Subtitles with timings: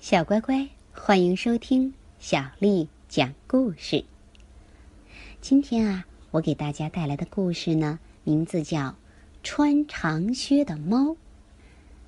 [0.00, 4.02] 小乖乖，欢迎收听小丽讲故事。
[5.42, 8.80] 今天啊，我给大家带来的故事呢，名字叫
[9.42, 11.02] 《穿长靴的猫》。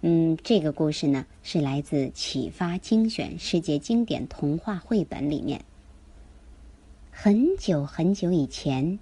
[0.01, 5.63] 嗯，这个故事呢，是来自《启发精选世界经典童话绘本》里面。
[7.11, 8.99] 很久很久以前，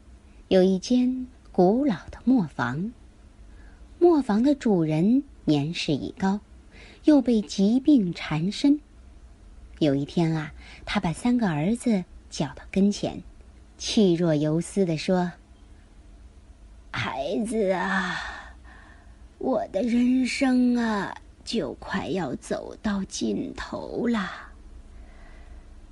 [0.49, 2.93] 有一间古老的磨坊。
[4.01, 6.41] 磨坊的主人年事已高。
[7.05, 8.81] 又被疾病缠身。
[9.79, 10.53] 有一天啊，
[10.85, 13.23] 他把三个儿子叫到跟前，
[13.79, 15.33] 气若游丝的说
[16.93, 18.21] ：“孩子啊，
[19.39, 24.31] 我的人生啊，就快要走到尽头了。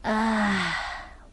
[0.02, 0.74] 啊，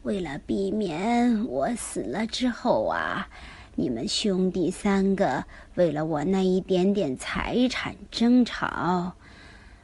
[0.02, 3.28] 为了避免我死了之后啊，
[3.74, 9.12] 你们兄弟三个为了我那一点点财产争吵。”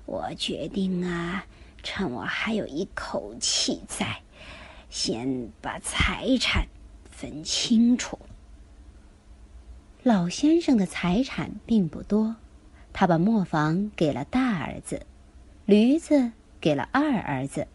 [0.04, 1.46] 我决定啊，
[1.82, 4.20] 趁我还有一口气在，
[4.90, 6.66] 先把财产
[7.10, 8.18] 分清楚。
[10.02, 12.36] 老先生的财产并不多，
[12.92, 15.06] 他把磨坊给了大儿子，
[15.64, 17.68] 驴子给了二儿子，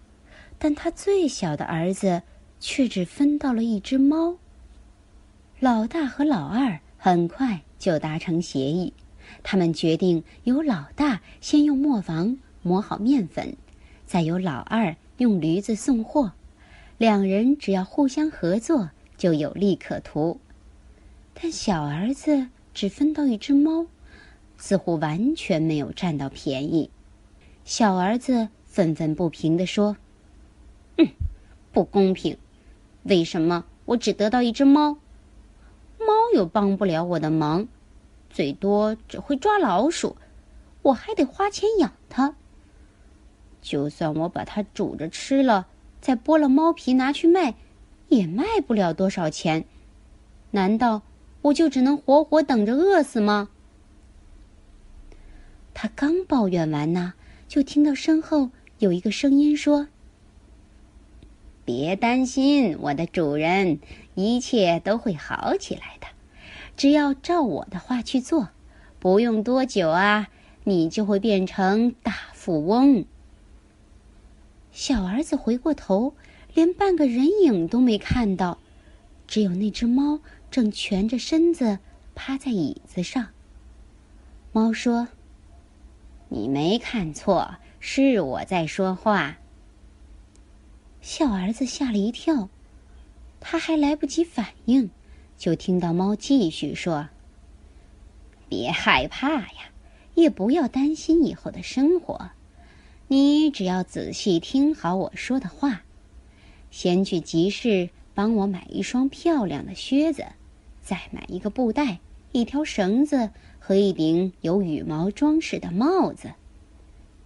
[0.60, 2.24] 但他最小的儿子
[2.60, 4.36] 却只分到了一只猫。
[5.60, 8.94] 老大和老二很快就达成协议。
[9.44, 13.56] 他们决定由老大先用磨坊磨好面粉，
[14.06, 16.34] 再由老二用驴子送货。
[16.98, 20.40] 两人只要互相合作，就有利可图。
[21.34, 23.86] 但小儿子只分到一只猫，
[24.58, 26.90] 似乎完全没有占到便宜。
[27.64, 29.98] 小儿子愤愤不平地说
[30.98, 31.08] ：“嗯，
[31.72, 32.38] 不公平！
[33.04, 34.98] 为什么我只得到一只猫？
[36.00, 37.68] 猫又帮不了我的忙。”
[38.38, 40.16] 最多只会抓老鼠，
[40.84, 42.36] 我还得花钱养它。
[43.64, 45.66] 就算我把它煮着吃了，
[46.02, 47.56] 再剥了猫皮拿去卖，
[48.10, 49.66] 也卖不了多少钱。
[50.52, 51.02] 难道
[51.42, 53.50] 我就只能活活等着饿死吗？
[55.74, 57.16] 他刚抱怨完呢，
[57.48, 59.88] 就听到身后有一个声音说
[61.66, 63.80] ：“别担心，我的主人，
[64.14, 66.06] 一切都会好起来的。”
[66.78, 68.50] 只要照我的话去做，
[69.00, 70.30] 不用多久啊，
[70.64, 73.04] 你就会变成大富翁。
[74.72, 76.14] 小儿子回过头，
[76.54, 78.60] 连半个人影都没看到，
[79.26, 80.20] 只有那只猫
[80.52, 81.80] 正蜷着身子
[82.14, 83.30] 趴在椅子上。
[84.52, 85.08] 猫说
[86.30, 89.40] ：“你没看错，是我在说话。”
[91.02, 92.50] 小儿子吓了一跳，
[93.40, 94.92] 他还来不及反应。
[95.38, 97.10] 就听到猫继续说
[98.50, 99.70] ：“别害怕呀，
[100.16, 102.32] 也不要担心以后的生活。
[103.08, 105.84] 你只要仔细听好我说的话，
[106.72, 110.26] 先去集市帮我买一双漂亮的靴子，
[110.82, 112.00] 再买一个布袋、
[112.32, 116.32] 一条绳子和一顶有羽毛装饰的帽子。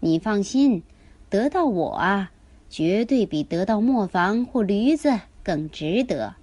[0.01, 0.83] 你放心，
[1.29, 2.31] 得到我啊，
[2.69, 6.35] 绝对比得到磨坊或驴子更值得。”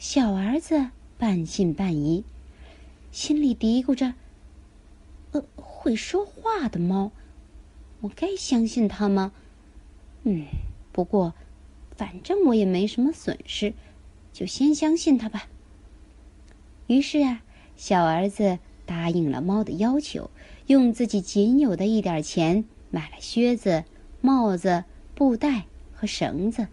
[0.00, 0.88] 小儿子
[1.18, 2.24] 半信半疑，
[3.12, 4.14] 心里嘀咕着
[5.32, 7.12] ：“呃，会说话的猫，
[8.00, 9.30] 我该相信它吗？
[10.22, 10.46] 嗯，
[10.90, 11.34] 不过，
[11.94, 13.74] 反正我也没什么损失，
[14.32, 15.48] 就先相信它吧。”
[16.88, 17.42] 于是啊，
[17.76, 20.30] 小儿子答应了猫的要求，
[20.66, 23.84] 用自己仅有的一点钱买了靴子、
[24.22, 24.84] 帽子、
[25.14, 26.68] 布袋和绳子。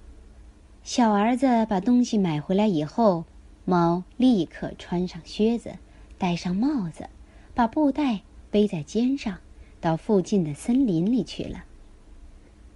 [0.87, 3.25] 小儿子把东西买回来以后，
[3.65, 5.73] 猫立刻穿上靴子，
[6.17, 7.09] 戴上帽子，
[7.53, 9.37] 把布袋背在肩上，
[9.81, 11.65] 到附近的森林里去了。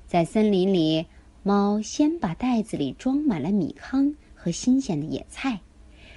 [0.07, 1.05] 在森林里，
[1.41, 5.61] 猫先把袋子里装满了米糠和新鲜的野菜，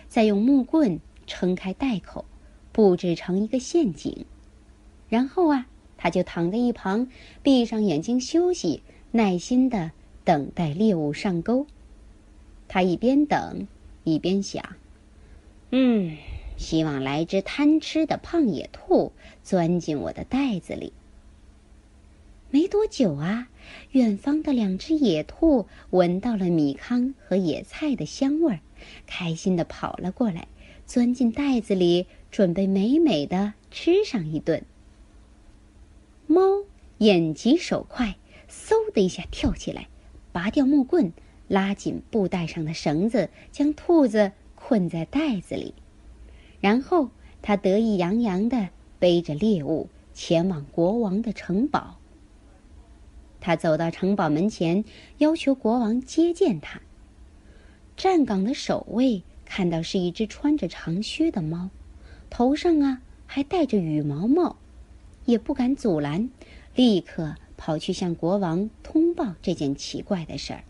[0.09, 2.25] 再用木棍撑开袋口，
[2.73, 4.27] 布置成一个陷阱。
[5.09, 7.07] 然后啊，它就躺在一旁，
[7.45, 8.83] 闭上眼睛休息，
[9.13, 9.93] 耐心的
[10.25, 11.69] 等待猎物上钩。
[12.69, 13.67] 他一边等，
[14.05, 14.77] 一边想
[15.71, 16.17] ：“嗯，
[16.57, 19.13] 希望来只贪吃的胖野兔
[19.43, 20.93] 钻进我的袋子里。”
[22.51, 23.49] 没多久啊，
[23.91, 28.61] 远方的两只野兔闻到了米糠和野菜的香味儿，
[29.07, 30.47] 开心的跑了过来，
[30.87, 34.65] 钻进袋子里，准备美美的吃上一顿。
[36.29, 36.41] 猫
[36.99, 38.17] 眼疾手快，
[38.49, 39.89] 嗖的一下跳起来，
[40.31, 41.13] 拔掉木棍。
[41.49, 45.75] 拉紧布袋上的绳子，将兔子困在袋子里，
[46.61, 47.11] 然后
[47.43, 51.99] 他得意洋洋地背着猎物前往国王的城堡。
[53.41, 54.85] 他走到城堡门前，
[55.19, 56.81] 要求国王接见他。
[57.95, 61.69] 站岗的守卫看到是一只穿着长靴的猫，
[62.31, 64.57] 头上啊还戴着羽毛帽，
[65.27, 66.31] 也不敢阻拦，
[66.75, 70.65] 立刻跑去向国王通报这件奇怪的事儿。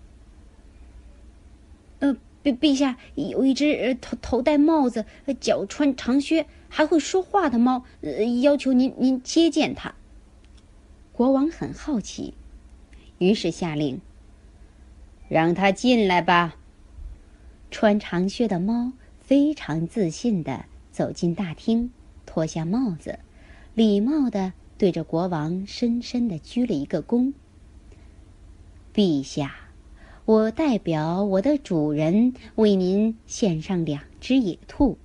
[2.45, 5.07] 陛陛下，有一只头头戴帽子、
[5.41, 9.95] 脚穿长靴、还会说话的猫，呃，要求您您接见它。
[11.13, 12.35] 国王很好奇，
[13.19, 14.01] 于是下令
[15.29, 16.57] ：“让他进来吧。”
[17.71, 21.91] 穿长靴的猫非常自信的走进大厅，
[22.27, 23.21] 脱下帽子，
[23.75, 27.33] 礼貌的对着国王深深的鞠了一个躬。
[28.93, 29.64] 陛下，
[30.27, 34.97] 我代表我的主人为您献上两只野兔，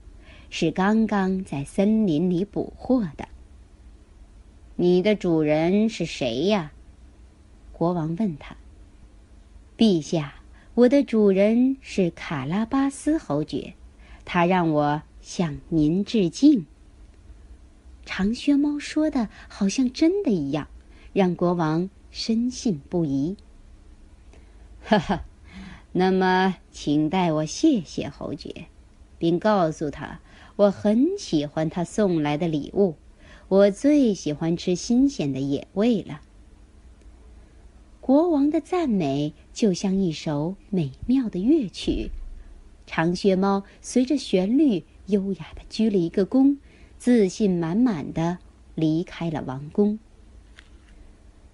[0.49, 3.27] 是刚刚在森林里捕获的。
[4.77, 6.71] 你的主人是谁呀？
[7.73, 8.55] 国王问他。
[9.77, 10.35] 陛下，
[10.73, 13.73] 我的主人是卡拉巴斯侯爵，
[14.23, 16.65] 他让我向您致敬。
[18.05, 20.69] 长靴猫说的好像真的一样，
[21.11, 23.35] 让国王深信不疑。
[24.89, 25.23] 哈哈，
[25.91, 28.65] 那么请代我谢谢侯爵，
[29.19, 30.19] 并告诉他
[30.55, 32.95] 我很喜欢他送来的礼物。
[33.49, 36.21] 我最喜欢吃新鲜的野味了。
[38.01, 42.09] 国王的赞美就像一首美妙的乐曲，
[42.87, 46.57] 长靴猫随着旋律优雅的鞠了一个躬，
[46.97, 48.39] 自信满满的
[48.73, 49.99] 离开了王宫。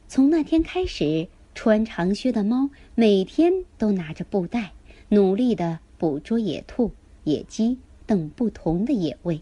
[0.08, 4.74] 从那天开始，穿长靴的猫每天都拿着布袋，
[5.10, 6.92] 努力的捕捉野兔、
[7.24, 9.42] 野鸡等不同的野味，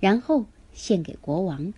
[0.00, 1.72] 然后献给国王。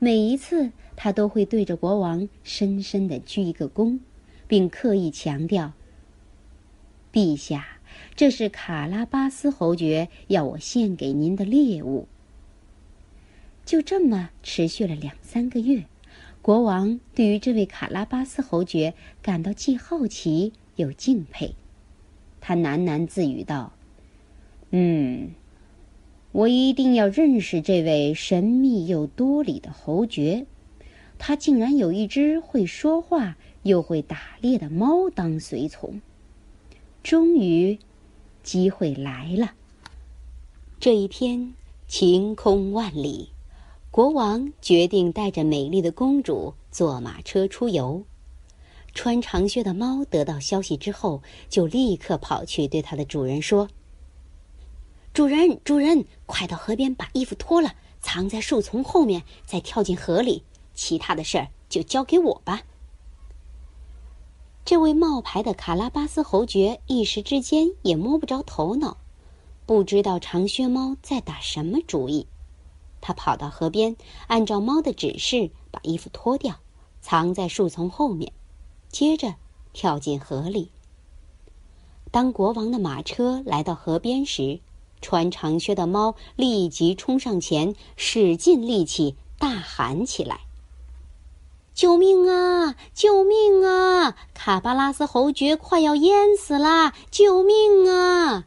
[0.00, 4.00] 每一次，他都会对着国王深深的鞠一个躬，
[4.48, 5.72] 并刻意强调
[7.12, 7.78] ：“陛下，
[8.16, 12.08] 这是卡拉巴斯侯爵要我献给您的猎物。”
[13.64, 15.86] 就这么持续了两三个月，
[16.42, 21.54] 国王对于这位卡拉巴斯侯爵感到既好奇又敬佩。
[22.40, 23.72] 他喃喃自语道
[24.70, 25.30] ：“嗯。”
[26.32, 30.46] 我一定要认识这位神秘又多礼的侯爵，
[31.18, 36.00] 他竟然有一只会说话又会打猎的猫当随从。
[37.02, 37.78] 终于，
[38.42, 39.52] 机会来了。
[40.80, 41.52] 这一天，
[41.86, 43.31] 晴空万里，
[43.92, 48.02] 国王决定带着美丽的公主坐马车出游。
[48.94, 53.68] 穿长靴的猫得到消息之后，就立刻跑去对它的主人说。
[55.12, 60.42] 主人，主人，快到河边把衣服脱了，藏在树丛后面，再跳进河里。
[60.72, 62.62] 其他的事儿就交给我吧。
[64.64, 68.96] 这位冒牌的卡拉巴斯侯爵一时之间也摸不着头脑，
[69.66, 72.26] 不知道长靴猫在打什么主意。
[73.02, 73.96] 他跑到河边，
[74.28, 76.60] 按照猫的指示把衣服脱掉，
[77.02, 78.32] 藏在树丛后面，
[78.88, 79.34] 接着
[79.74, 80.70] 跳进河里。
[82.10, 84.60] 当国王的马车来到河边时，
[85.00, 90.42] 穿长靴的猫立即冲上前，使尽力气大喊起来
[91.74, 92.76] ：“救命啊！
[92.94, 94.14] 救命啊！
[94.34, 96.92] 卡巴拉斯侯爵快要淹死了！
[97.10, 98.44] 救命啊！”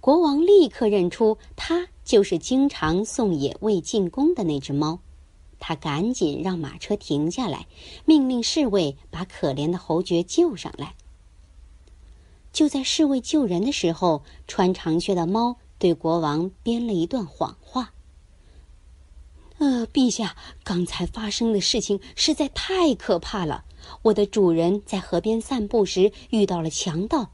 [0.00, 5.00] 国王立刻认出，他就是经常送野味进宫的那只猫。
[5.58, 7.66] 他赶紧让马车停下来，
[8.04, 10.94] 命令侍卫把可怜的侯爵救上来。
[12.52, 17.92] 就在侍卫救人的时候，穿长靴的猫对国王编了一段谎话。
[19.58, 23.64] 呃，陛下，刚才发生的事情实在太可怕了。
[24.02, 27.30] 我的主人在河边散步时遇到了强盗，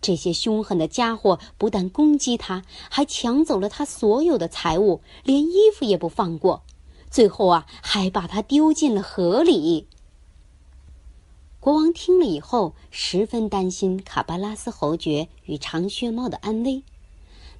[0.00, 6.62] 这些凶狠的家伙不但攻击他，还抢走了他所有的财物，连衣服也不放过，
[7.10, 9.86] 最后啊，还把他丢进了河里。
[11.58, 16.84] 国王听了以后，十分担心卡巴拉斯侯爵与长靴猫的安危。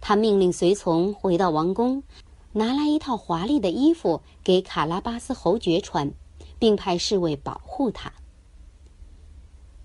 [0.00, 2.04] 他命令随从回到王宫，
[2.52, 6.12] 拿来一套华丽的衣服给卡拉巴斯侯爵穿，
[6.60, 8.12] 并派侍卫保护他。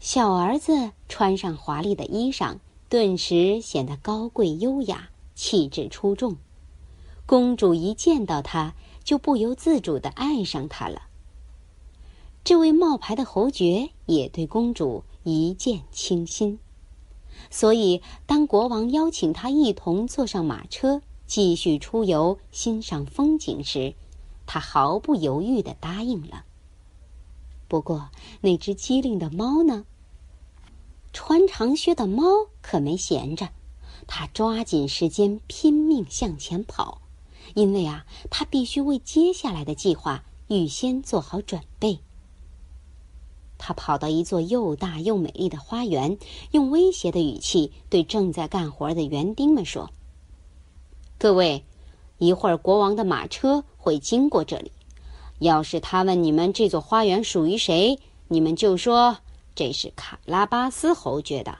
[0.02, 2.58] 小儿子穿上华丽的衣裳，
[2.90, 6.38] 顿时显得高贵优雅，气质出众。
[7.28, 11.04] 公主一见到他，就不由自主的爱上他了。
[12.44, 16.58] 这位冒牌的侯爵也对公主一见倾心，
[17.52, 23.94] 所以当国王邀请他一同坐上马车继续出游欣赏风景时，
[24.48, 26.46] 他毫不犹豫的答应了。
[27.68, 28.10] 不过
[28.42, 29.86] 那只机灵的猫呢？
[31.14, 32.24] 穿长靴的猫
[32.62, 33.50] 可没闲着，
[34.08, 37.02] 它抓紧时间拼命向前跑，
[37.54, 42.00] 因为啊，它必须为接下来的计划预先做好准备。
[43.64, 46.18] 他跑到一座又大又美丽的花园，
[46.50, 49.92] 用威胁的语气对正在干活的园丁们说
[51.20, 51.64] ：“各位，
[52.18, 54.72] 一会儿国王的马车会经过这里。
[55.38, 58.00] 要是他问你们这座花园属于谁，
[58.30, 59.20] 你们就说
[59.56, 61.60] 这是卡拉巴斯侯爵的。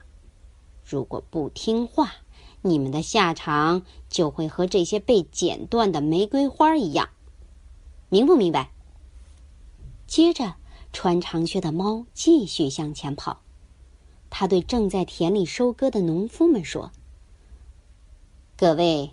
[0.84, 2.12] 如果不听话，
[2.60, 7.08] 你们的下场就会和这些被剪断的玫瑰花一样。
[8.08, 8.70] 明不明白？”
[10.06, 10.54] 接着。
[10.94, 13.40] 穿长靴的猫继续向前跑，
[14.28, 16.92] 他对正在田里收割的农夫们说
[18.58, 19.12] ：“各位，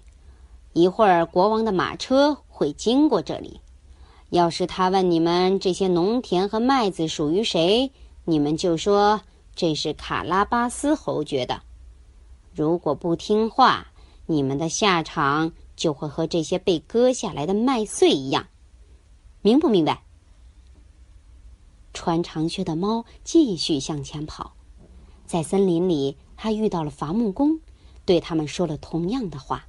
[0.74, 3.62] 一会儿国王的马车会经过这里。
[4.30, 7.94] 要是他问你们这些农田和麦子属于谁，
[8.30, 9.22] 你们就说
[9.56, 11.64] 这是卡拉巴斯侯爵的。
[12.54, 13.88] 如果不听话，
[14.28, 18.48] 你们的下场就会和这些被割下来的麦穗一样。
[19.42, 20.04] 明不明白？”
[21.92, 24.54] 穿长靴的猫继续向前跑，
[25.26, 27.60] 在森林里，他遇到了伐木工，
[28.06, 29.66] 对他们说了同样的话。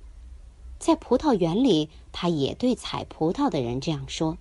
[0.79, 4.37] 在葡萄园里，他也对采葡萄的人这样说。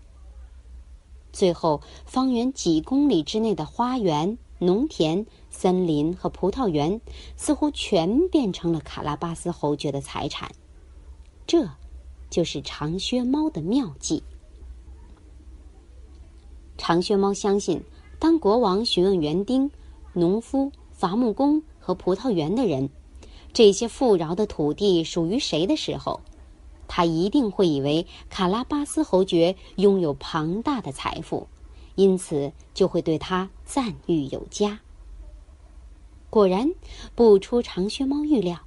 [1.31, 7.00] 最后，方圆几公里之内的花园、农田、森林和葡萄园，
[7.38, 10.51] 似乎全变成了卡拉巴斯侯爵的财产。
[11.48, 11.69] 这，
[12.29, 14.24] 就是长靴猫的妙计。
[16.77, 17.83] 长靴猫相信，
[18.19, 19.69] 当国王询问园丁、
[20.13, 22.89] 农夫、伐木工和葡萄园的人，
[23.53, 26.21] 这些富饶的土地属于谁的时候，
[26.89, 31.48] 他一定会以为卡拉巴斯侯爵拥有庞大的财富，
[31.96, 34.81] 因此就会对他赞誉有加。
[36.29, 36.72] 果然，
[37.15, 38.60] 不出长靴猫预料，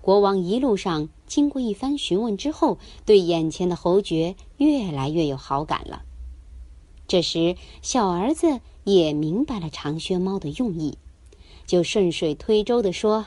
[0.00, 6.02] 国王一路上经过一番询问之后，对眼前的侯爵越来越有好感了。
[7.06, 10.98] 这时，小儿子也明白了长靴猫的用意，
[11.66, 13.26] 就顺水推舟地说：“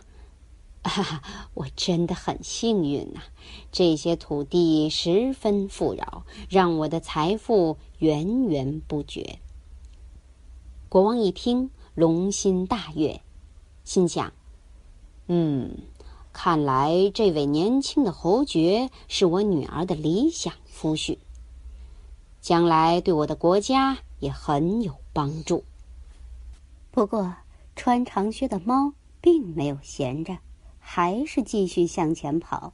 [0.83, 3.21] 哈哈，我真的很幸运呐，
[3.71, 9.39] 这些土地十分富饶，让我的财富源源不绝。”
[10.89, 13.21] 国王一听，龙心大悦，
[13.83, 14.33] 心想
[15.27, 15.77] ：“嗯，
[16.31, 21.17] 看来这位年轻的侯爵是我女儿的理想夫婿。”
[22.41, 25.63] 将来对我的国家也很有帮助。
[26.91, 27.35] 不过，
[27.73, 30.37] 穿长靴的猫并没有闲着，
[30.85, 32.73] 还是继续向前跑。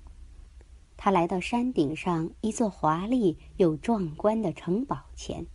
[0.98, 5.46] 他来到山顶上一座华丽又壮观的城堡前。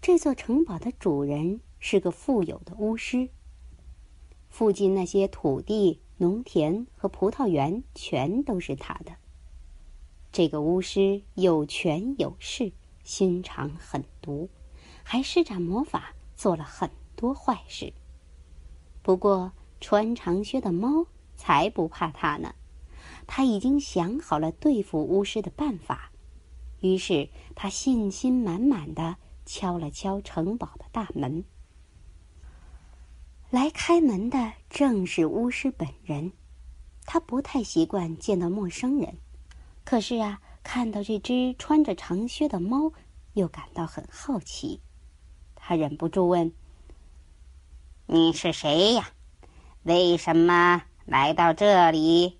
[0.00, 3.30] 这座城堡的主人是个富有的巫师。
[4.50, 9.16] 附近那些土地、农田和葡萄园全都是他的。
[10.30, 12.72] 这个巫师有权有势，
[13.02, 14.50] 心肠狠毒，
[15.02, 17.92] 还施展魔法，做了很多坏事。
[19.02, 19.52] 不过，
[19.84, 22.54] 穿长靴的猫才不怕他呢，
[23.26, 26.10] 他已经想好了对付巫师的办法。
[26.80, 31.44] 于是，他信心满满的敲了敲城堡的大门。
[33.50, 36.32] 来开门的正是巫师本人，
[37.04, 39.18] 他不太习惯见到陌生人。
[39.84, 42.90] 可是啊，看到这只穿着长靴的猫，
[43.34, 44.80] 又感到很好奇。
[45.54, 46.54] 他忍不住问
[48.08, 49.10] ：“你是谁呀？
[49.84, 52.38] 为什么来到这里？”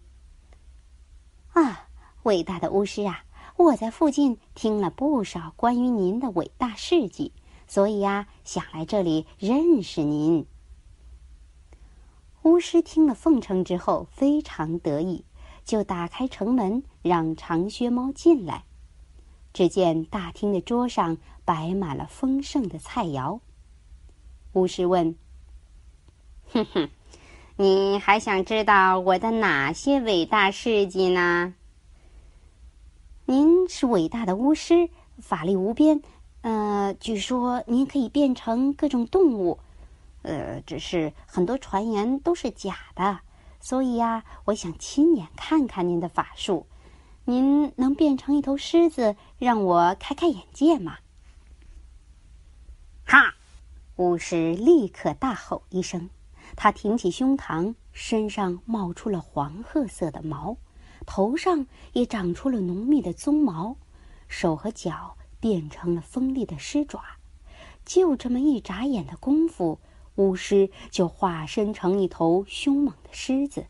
[1.54, 1.88] 啊，
[2.24, 3.24] 伟大的巫师啊！
[3.56, 7.32] 我在附近听了不少关于您的伟大事迹，
[7.68, 10.44] 所以呀，想来这里认识您。
[12.42, 15.24] 巫师听了奉承之后，非常得意。
[15.64, 18.64] 就打开城门，让长靴猫进来。
[19.54, 23.40] 只见大厅的桌上摆满了丰盛的菜肴。
[24.52, 25.16] 巫师问
[26.52, 26.90] ：“哼哼，
[27.56, 31.54] 你还想知道我的哪些伟大事迹呢？”
[33.26, 36.02] 您是伟大的巫师，法力无边。
[36.40, 39.60] 呃，据说您可以变成各种动物。
[40.22, 43.20] 呃，只是很多传言都是假的。
[43.60, 46.66] 所以呀，我想亲眼看看您的法术。
[47.24, 50.98] 您能变成一头狮子，让我开开眼界吗？
[53.06, 53.34] 哈！
[53.96, 56.10] 巫师立刻大吼一声，
[56.56, 60.56] 他挺起胸膛，身上冒出了黄褐色的毛，
[61.06, 63.76] 头上也长出了浓密的鬃毛，
[64.28, 67.02] 手和脚变成了锋利的狮爪，
[67.84, 69.78] 就这么一眨眼的功夫，
[70.14, 73.66] 巫师就化身成一头凶猛的狮子。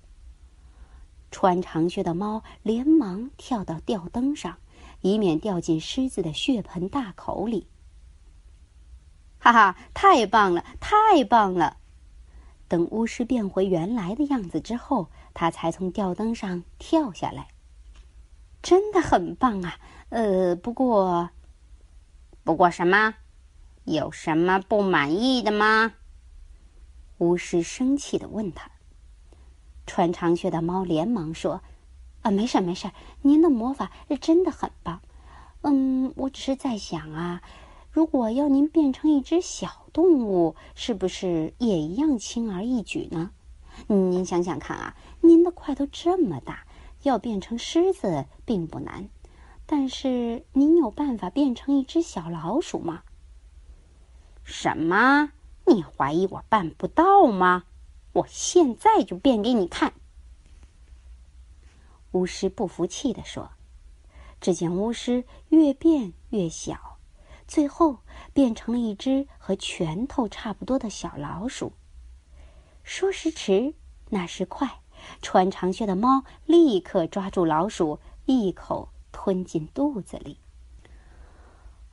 [1.31, 4.59] 穿长靴的猫连忙跳到吊灯上，
[5.01, 7.67] 以免掉进狮子的血盆大口里。
[9.41, 11.79] 哈哈，太棒了，太棒了！
[12.69, 17.49] 等巫师变回原来的样子之后，他才从吊灯上跳下来。
[18.63, 19.79] 真的很棒啊！
[20.09, 21.31] 呃，不过，
[22.43, 23.15] 不过什么？
[23.85, 25.93] 有什么不满意的吗？
[27.19, 28.71] 巫师生气的问他。
[29.87, 31.61] 穿长靴的猫连忙说
[32.23, 32.91] ：“啊，没事没事，
[33.21, 35.03] 您的魔法是真的很棒。
[35.61, 37.43] 嗯，我只是在想啊，
[37.95, 43.31] 如果要您变成一只小动物，是不是也一样轻而易举呢？
[43.87, 46.67] 您想想看啊，您的块头这么大，
[47.05, 49.09] 要变成狮子并不难。
[49.65, 53.05] 但是您有办法变成一只小老鼠吗？
[54.43, 55.31] 什么？
[55.65, 57.63] 你怀疑我办不到吗？”
[58.15, 59.95] 我现在就变给你看。”
[62.11, 63.51] 巫师不服气地说。
[64.41, 66.94] 只见巫师越变越小，
[67.47, 67.99] 最后
[68.33, 71.73] 变成了一只和拳头差不多的小老鼠。
[72.83, 73.75] 说时迟，
[74.11, 74.81] 那时快，
[75.23, 80.39] 穿长靴的猫立刻抓住老鼠，一口吞进肚子里。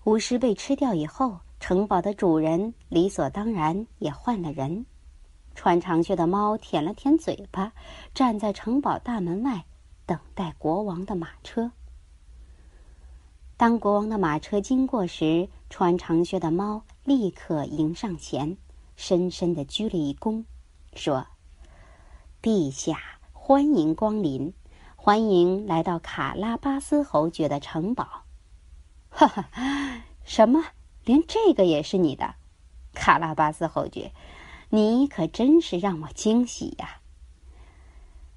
[0.05, 4.85] 巫师被吃掉以后，城堡的主人理所当然也换了人。
[5.53, 7.71] 穿长靴的猫舔了舔嘴巴，
[8.13, 9.65] 站在城堡大门外，
[10.05, 11.71] 等待国王的马车。
[13.61, 18.57] 当国王的马车经过时，穿长靴的猫立刻迎上前，
[18.95, 20.45] 深深的鞠了一躬，
[20.95, 21.27] 说
[22.41, 22.97] ：“陛下，
[23.33, 24.55] 欢迎光临，
[24.95, 28.23] 欢迎来到卡拉巴斯侯爵的城堡。
[29.11, 29.47] ”哈哈，
[30.23, 30.65] 什么？
[31.05, 32.33] 连这个也是你的，
[32.95, 34.11] 卡拉巴斯侯爵？
[34.69, 37.01] 你可真是让我惊喜呀！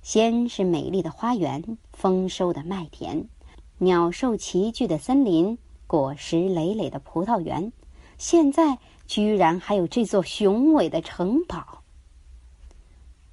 [0.02, 3.26] 先是美丽的花园，丰收的麦田，
[3.78, 7.72] 鸟兽齐聚的森林，果实累累的葡萄园，
[8.16, 11.82] 现在居然还有这座雄伟的城堡。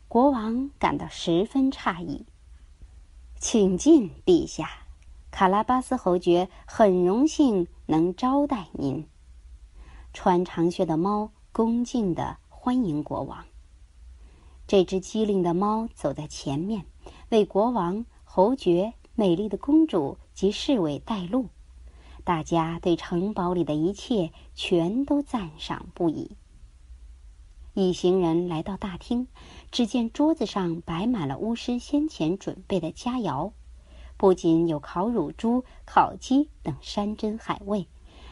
[0.08, 2.26] 国王感到十分诧异。
[3.40, 4.70] 请进，陛下，
[5.32, 9.08] 卡拉巴斯侯爵很荣幸能招待您。
[10.14, 12.38] 穿长靴的猫恭敬的。
[12.64, 13.44] 欢迎国王。
[14.68, 16.86] 这只机灵的猫走在前面，
[17.30, 21.50] 为国王、侯爵、美丽的公主及侍卫带路。
[22.24, 26.36] 大家对城堡里的一切全都赞赏不已。
[27.76, 29.28] 一行人来到大厅，
[29.70, 33.52] 只见桌子上摆满了巫师先前准备的佳肴，
[34.18, 37.88] 不仅有烤乳猪、烤鸡等山珍海味，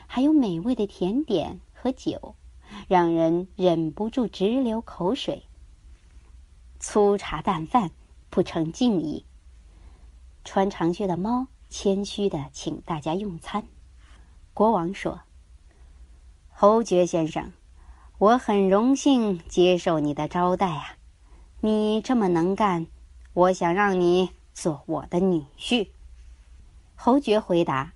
[0.08, 2.34] 还有美味的甜点和酒。
[2.88, 5.44] 让人忍不住直流口水。
[6.80, 7.92] 粗茶淡饭
[8.32, 9.26] 不成敬意。
[10.44, 13.64] 穿长靴的猫谦虚的请大家用餐。
[14.54, 15.22] 国王说
[16.50, 17.54] ：“侯爵先生，
[18.18, 20.98] 我很荣幸接受你的招待啊！
[21.62, 22.88] 你这么能干，
[23.34, 25.90] 我想让你做我的女婿。”
[26.96, 27.94] 侯爵回答：“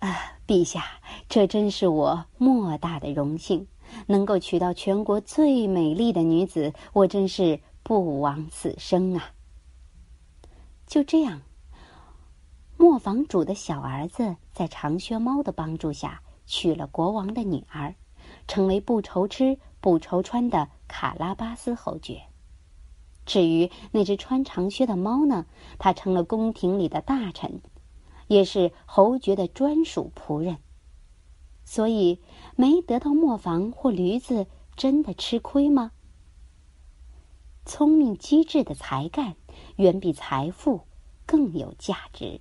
[0.00, 0.84] 啊，陛下，
[1.28, 3.68] 这真是我莫大的荣幸。”
[4.08, 9.30] 能够娶到全国最美丽的女子，我真是不枉此生啊！
[10.88, 11.42] 就这样，
[12.78, 17.94] 磨坊主的小儿子在长靴猫的帮助下娶了国王的女儿，
[18.46, 22.22] 成为不愁吃不愁穿的卡拉巴斯侯爵。
[23.24, 25.46] 至于那只穿长靴的猫呢，
[25.78, 27.60] 它成了宫廷里的大臣，
[28.28, 30.58] 也是侯爵的专属仆人。
[31.64, 32.20] 所以，
[32.54, 35.90] 没得到磨坊或驴子，真的吃亏吗？
[37.64, 39.34] 聪明机智的才干，
[39.76, 40.82] 远比财富
[41.26, 42.40] 更有价值。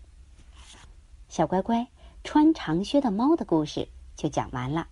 [1.36, 1.89] 小乖乖，
[2.24, 4.88] 穿长靴的猫的故事就讲完了。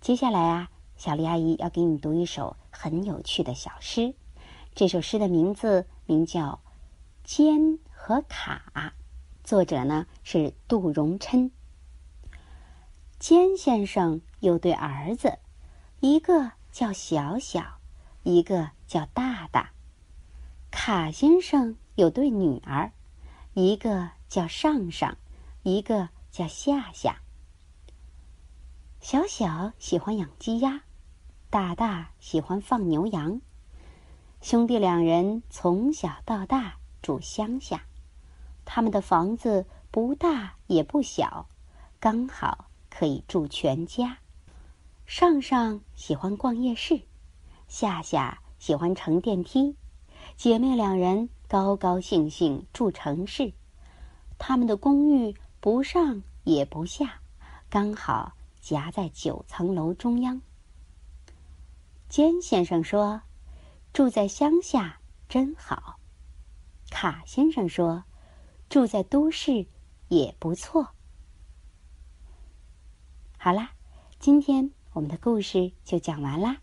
[0.00, 4.14] 接下来啊，小丽阿姨要给你读一首很有趣的小诗。
[4.76, 6.60] 这首诗的名字名叫
[7.28, 8.72] 《尖和卡》，
[9.42, 11.50] 作者呢是杜荣琛。
[13.18, 15.40] 尖先生有对儿子，
[15.98, 17.80] 一个叫小小，
[18.22, 19.72] 一个叫大大。
[20.70, 22.92] 卡先生有对女儿，
[23.54, 25.18] 一个叫上上，
[25.68, 27.20] 一个叫夏夏。
[29.00, 30.82] 小小喜欢养鸡鸭，
[31.50, 33.40] 大大喜欢放牛羊。
[34.40, 37.84] 兄弟两人从小到大住乡下，
[38.64, 41.48] 他们的房子不大也不小，
[42.00, 42.66] 刚好。
[42.90, 44.18] 可以住全家。
[45.06, 47.02] 上上喜欢逛夜市，
[47.68, 49.76] 夏夏喜欢乘电梯，
[50.36, 53.52] 姐妹两人高高兴兴住城市。
[54.36, 55.36] 他们的公寓
[55.70, 57.20] 不上也不下，
[57.68, 60.40] 刚好夹在九层楼中央。
[62.08, 63.20] 尖先生说
[63.92, 66.00] ：“住在乡下真好。”
[66.90, 68.02] 卡先生说
[68.70, 69.66] ：“住在都市
[70.08, 70.88] 也不错。”
[73.36, 73.72] 好啦，
[74.18, 76.62] 今天我们的故事就讲完啦。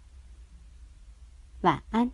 [1.62, 2.12] 晚安。